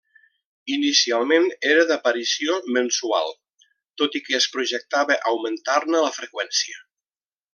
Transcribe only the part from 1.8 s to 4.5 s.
d'aparició mensual, tot i que es